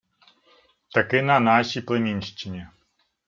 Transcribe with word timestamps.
—Таки 0.93 1.21
на 1.21 1.39
нашій 1.39 1.81
племінщині. 1.81 2.67